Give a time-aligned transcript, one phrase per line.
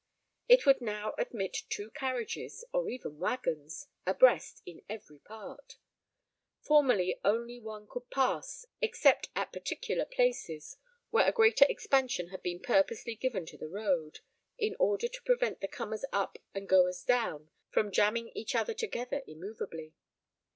[0.47, 5.75] It would now admit two carriages, or even waggons, abreast in every part;
[6.59, 10.77] formerly only one could pass, except at particular places,
[11.11, 14.21] where a greater expansion had been purposely given to the road,
[14.57, 19.21] in order to prevent the comers up and goers down from jamming each other together
[19.27, 19.93] immovably.